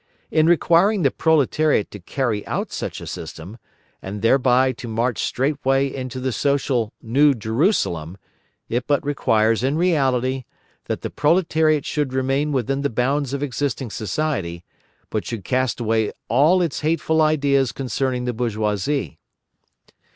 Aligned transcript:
In 0.31 0.47
requiring 0.47 1.03
the 1.03 1.11
proletariat 1.11 1.91
to 1.91 1.99
carry 1.99 2.43
out 2.47 2.71
such 2.71 3.01
a 3.01 3.05
system, 3.05 3.59
and 4.01 4.23
thereby 4.23 4.71
to 4.71 4.87
march 4.87 5.21
straightway 5.21 5.93
into 5.93 6.19
the 6.19 6.31
social 6.31 6.91
New 7.03 7.35
Jerusalem, 7.35 8.17
it 8.67 8.87
but 8.87 9.05
requires 9.05 9.61
in 9.61 9.77
reality, 9.77 10.45
that 10.85 11.01
the 11.01 11.11
proletariat 11.11 11.85
should 11.85 12.13
remain 12.13 12.51
within 12.51 12.81
the 12.81 12.89
bounds 12.89 13.31
of 13.31 13.43
existing 13.43 13.91
society, 13.91 14.65
but 15.11 15.23
should 15.23 15.43
cast 15.43 15.79
away 15.79 16.13
all 16.29 16.63
its 16.63 16.79
hateful 16.79 17.21
ideas 17.21 17.71
concerning 17.71 18.25
the 18.25 18.33
bourgeoisie. 18.33 19.19